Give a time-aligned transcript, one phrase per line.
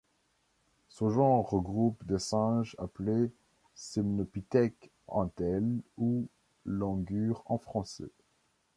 [0.89, 3.29] Ce genre regroupe des singes appelés
[3.75, 6.27] semnopithèques, entelles ou
[6.65, 8.09] langurs en français.